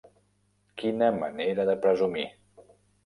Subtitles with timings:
[0.83, 2.29] Quina manera de presumir!